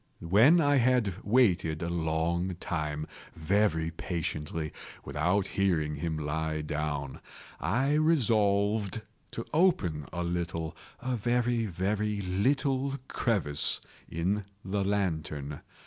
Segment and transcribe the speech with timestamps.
[0.27, 3.05] When I had waited a long time,
[3.35, 4.73] very patiently,
[5.05, 7.19] without hearing him lie down,
[7.59, 13.79] I resolved to open a little—a very, very little crevice
[14.09, 15.61] in the lantern.